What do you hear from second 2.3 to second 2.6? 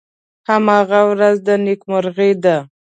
ده.